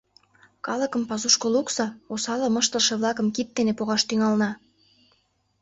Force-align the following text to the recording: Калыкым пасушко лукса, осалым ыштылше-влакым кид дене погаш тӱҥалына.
Калыкым 0.65 1.03
пасушко 1.09 1.47
лукса, 1.53 1.85
осалым 2.13 2.55
ыштылше-влакым 2.61 3.27
кид 3.35 3.47
дене 3.57 3.73
погаш 3.79 4.01
тӱҥалына. 4.05 4.51